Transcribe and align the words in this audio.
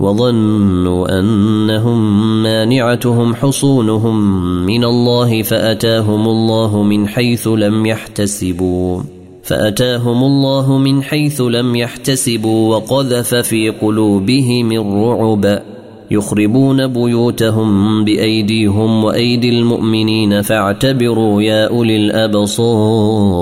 وظنوا 0.00 1.18
أنهم 1.18 2.42
مانعتهم 2.42 3.34
حصونهم 3.34 4.16
من 4.66 4.84
الله 4.84 5.42
فأتاهم 5.42 6.28
الله 6.28 6.82
من 6.82 7.08
حيث 7.08 7.48
لم 7.48 7.86
يحتسبوا 7.86 9.02
فأتاهم 9.42 10.24
الله 10.24 10.78
من 10.78 11.02
حيث 11.02 11.40
لم 11.40 11.76
يحتسبوا 11.76 12.76
وقذف 12.76 13.34
في 13.34 13.70
قلوبهم 13.70 14.72
الرعب 14.72 15.62
يخربون 16.10 16.86
بيوتهم 16.86 18.04
بأيديهم 18.04 19.04
وأيدي 19.04 19.48
المؤمنين 19.48 20.42
فاعتبروا 20.42 21.42
يا 21.42 21.68
أولي 21.68 21.96
الأبصار. 21.96 23.38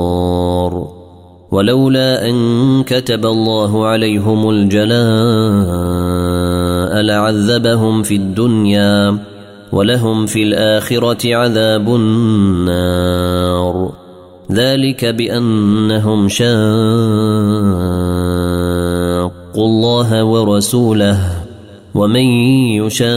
ولولا 1.51 2.29
أن 2.31 2.83
كتب 2.83 3.27
الله 3.27 3.87
عليهم 3.87 4.51
الجلاء 4.51 6.36
لعذبهم 7.03 8.03
في 8.03 8.17
الدنيا 8.17 9.19
ولهم 9.73 10.27
في 10.27 10.43
الآخرة 10.43 11.35
عذاب 11.35 11.89
النار. 11.95 13.93
ذلك 14.53 15.05
بأنهم 15.05 16.29
شاقوا 16.29 16.57
الله 19.57 20.25
ورسوله 20.25 21.19
ومن 21.95 22.27
يشاق 22.87 23.17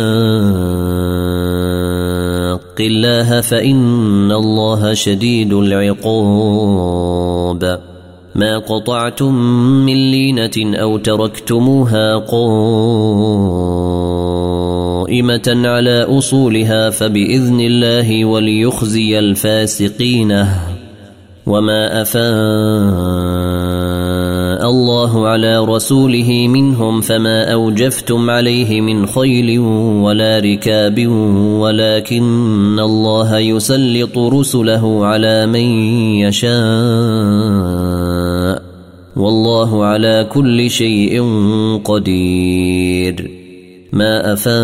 الله 2.79 3.41
فإن 3.41 4.31
الله 4.31 4.93
شديد 4.93 5.53
العقاب. 5.53 6.99
ما 8.39 8.57
قطعتم 8.57 9.35
من 9.85 10.11
لينة 10.11 10.77
أو 10.81 10.97
تركتموها 10.97 12.15
قائمة 12.15 12.61
على 15.67 16.03
أصولها 16.03 16.89
فبإذن 16.89 17.59
الله 17.59 18.25
وليخزي 18.25 19.19
الفاسقين. 19.19 20.45
وما 21.49 22.01
أفاء 22.01 22.19
الله 24.69 25.27
على 25.27 25.59
رسوله 25.59 26.47
منهم 26.47 27.01
فما 27.01 27.53
أوجفتم 27.53 28.29
عليه 28.29 28.81
من 28.81 29.05
خيل 29.05 29.59
ولا 30.03 30.39
ركاب 30.39 31.07
ولكن 31.61 32.79
الله 32.79 33.37
يسلط 33.37 34.17
رسله 34.17 35.05
على 35.05 35.45
من 35.45 35.65
يشاء. 36.21 38.18
والله 39.15 39.85
على 39.85 40.27
كل 40.33 40.69
شيء 40.69 41.23
قدير. 41.83 43.31
ما 43.93 44.33
أفاء 44.33 44.59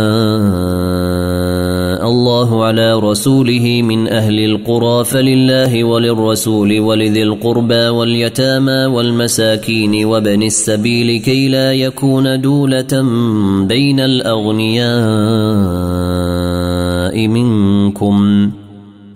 الله 2.09 2.63
على 2.63 2.99
رسوله 2.99 3.81
من 3.81 4.07
أهل 4.07 4.39
القرى 4.39 5.03
فلله 5.03 5.83
وللرسول 5.83 6.79
ولذي 6.79 7.23
القربى 7.23 7.87
واليتامى 7.87 8.85
والمساكين 8.85 10.05
وبن 10.05 10.43
السبيل 10.43 11.21
كي 11.21 11.47
لا 11.47 11.73
يكون 11.73 12.41
دولة 12.41 13.01
بين 13.67 13.99
الأغنياء 13.99 14.87
منكم. 17.27 18.51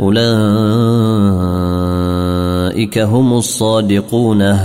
أولئك 0.00 0.18
هم 2.98 3.32
الصادقون 3.32 4.56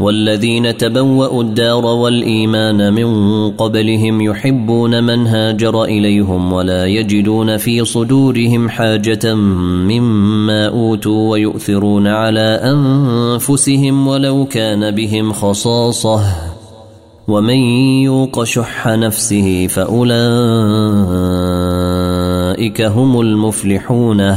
والذين 0.00 0.76
تبوأوا 0.76 1.42
الدار 1.42 1.84
والإيمان 1.86 2.92
من 2.92 3.50
قبلهم 3.50 4.20
يحبون 4.20 5.04
من 5.04 5.26
هاجر 5.26 5.84
إليهم 5.84 6.52
ولا 6.52 6.86
يجدون 6.86 7.56
في 7.56 7.84
صدورهم 7.84 8.68
حاجة 8.68 9.34
مما 9.34 10.68
أوتوا 10.68 11.30
ويؤثرون 11.30 12.06
على 12.06 12.60
أنفسهم 12.62 14.08
ولو 14.08 14.44
كان 14.44 14.90
بهم 14.90 15.32
خصاصة. 15.32 16.20
ومن 17.28 17.58
يوق 18.02 18.44
شح 18.44 18.88
نفسه 18.88 19.66
فأولئك 19.66 20.12
هم 22.82 23.20
المفلحون. 23.20 24.36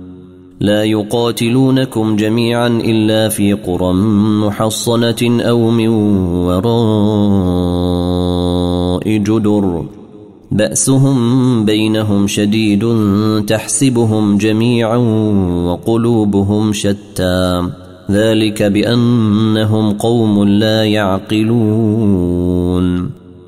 لا 0.61 0.83
يقاتلونكم 0.83 2.15
جميعا 2.15 2.67
إلا 2.67 3.29
في 3.29 3.53
قرى 3.53 3.93
محصنة 4.45 5.41
أو 5.41 5.69
من 5.69 5.87
وراء 6.45 6.61
جدر. 9.17 9.85
بأسهم 10.51 11.65
بينهم 11.65 12.27
شديد 12.27 12.85
تحسبهم 13.47 14.37
جميعا 14.37 14.97
وقلوبهم 15.65 16.73
شتى. 16.73 17.69
ذلك 18.11 18.63
بأنهم 18.63 19.91
قوم 19.91 20.43
لا 20.43 20.85
يعقلون. 20.85 22.41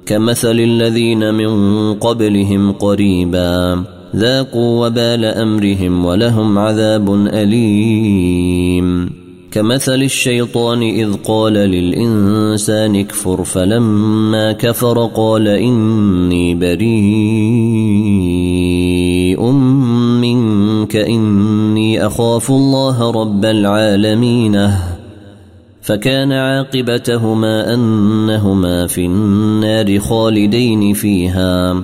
كمثل 0.06 0.60
الذين 0.60 1.34
من 1.34 1.94
قبلهم 1.94 2.72
قريبا 2.72 3.84
ذاقوا 4.16 4.88
وبال 4.88 5.26
أمرهم 5.26 6.06
ولهم 6.06 6.58
عذاب 6.60 7.14
أليم. 7.28 9.10
كمثل 9.52 10.04
الشيطان 10.04 10.82
إذ 10.82 11.14
قال 11.14 11.54
للإنسان 11.54 12.96
اكفر 12.96 13.44
فلما 13.44 14.52
كفر 14.52 15.06
قال 15.06 15.48
إني 15.48 16.56
بريء 16.56 16.82
منك 20.22 20.96
إني 20.96 22.06
أخاف 22.06 22.52
الله 22.52 23.12
رب 23.12 23.46
العالمين. 23.46 24.70
فكان 25.82 26.32
عاقبتهما 26.32 27.74
أنهما 27.74 28.88
في 28.88 29.06
النار 29.06 30.00
خالدين 30.00 30.94
فيها. 30.94 31.84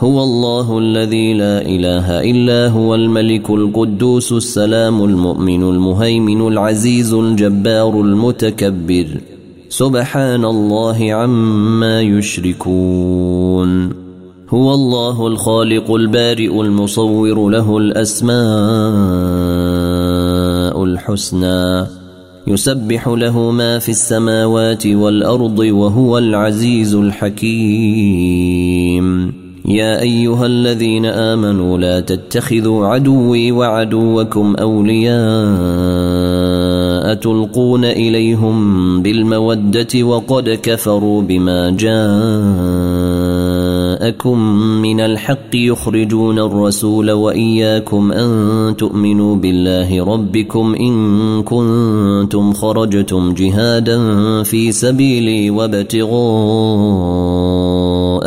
هو 0.00 0.22
الله 0.22 0.78
الذي 0.78 1.34
لا 1.34 1.62
إله 1.62 2.30
إلا 2.30 2.68
هو 2.68 2.94
الملك 2.94 3.50
القدوس 3.50 4.32
السلام 4.32 5.04
المؤمن 5.04 5.62
المهيمن 5.62 6.48
العزيز 6.48 7.14
الجبار 7.14 8.00
المتكبر. 8.00 9.06
سبحان 9.68 10.44
الله 10.44 11.12
عما 11.12 12.02
يشركون. 12.02 13.92
هو 14.50 14.74
الله 14.74 15.26
الخالق 15.26 15.94
البارئ 15.94 16.60
المصور 16.60 17.48
له 17.48 17.78
الأسماء 17.78 18.38
الحسنى. 20.84 21.86
يسبح 22.46 23.08
له 23.08 23.50
ما 23.50 23.78
في 23.78 23.88
السماوات 23.88 24.86
والأرض 24.86 25.58
وهو 25.58 26.18
العزيز 26.18 26.94
الحكيم. 26.94 28.08
يا 29.68 30.00
أيها 30.00 30.46
الذين 30.46 31.06
آمنوا 31.06 31.78
لا 31.78 32.00
تتخذوا 32.00 32.86
عدوي 32.86 33.52
وعدوكم 33.52 34.56
أولياء 34.60 35.18
تلقون 37.14 37.84
إليهم 37.84 39.02
بالمودة 39.02 40.02
وقد 40.02 40.58
كفروا 40.62 41.22
بما 41.22 41.70
جاءكم 41.70 41.98
من 44.82 45.00
الحق 45.00 45.54
يخرجون 45.54 46.38
الرسول 46.38 47.10
وإياكم 47.10 48.12
أن 48.12 48.74
تؤمنوا 48.76 49.36
بالله 49.36 50.04
ربكم 50.04 50.74
إن 50.74 51.42
كنتم 51.42 52.52
خرجتم 52.52 53.34
جهادا 53.34 53.98
في 54.42 54.72
سبيلي 54.72 55.50
وابتغاء 55.50 57.57